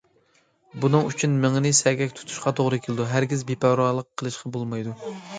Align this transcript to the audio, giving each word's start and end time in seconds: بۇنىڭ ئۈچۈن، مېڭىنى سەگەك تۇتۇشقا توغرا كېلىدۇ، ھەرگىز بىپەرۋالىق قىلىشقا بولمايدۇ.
بۇنىڭ 0.83 1.09
ئۈچۈن، 1.09 1.33
مېڭىنى 1.41 1.71
سەگەك 1.79 2.15
تۇتۇشقا 2.19 2.53
توغرا 2.59 2.79
كېلىدۇ، 2.85 3.05
ھەرگىز 3.11 3.43
بىپەرۋالىق 3.51 4.09
قىلىشقا 4.23 4.53
بولمايدۇ. 4.57 4.97